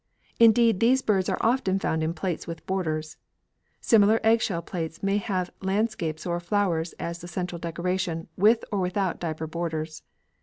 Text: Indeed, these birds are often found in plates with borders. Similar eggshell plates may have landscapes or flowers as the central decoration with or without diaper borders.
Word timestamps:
Indeed, 0.39 0.79
these 0.79 1.03
birds 1.03 1.29
are 1.29 1.37
often 1.41 1.77
found 1.77 2.01
in 2.01 2.15
plates 2.15 2.47
with 2.47 2.65
borders. 2.65 3.17
Similar 3.81 4.19
eggshell 4.23 4.63
plates 4.63 5.03
may 5.03 5.17
have 5.17 5.51
landscapes 5.61 6.25
or 6.25 6.39
flowers 6.39 6.93
as 6.93 7.19
the 7.19 7.27
central 7.27 7.59
decoration 7.59 8.27
with 8.35 8.63
or 8.71 8.79
without 8.79 9.19
diaper 9.19 9.45
borders. 9.45 10.01